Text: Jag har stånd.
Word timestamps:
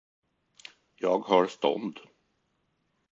Jag 0.95 1.19
har 1.19 1.47
stånd. 1.47 1.99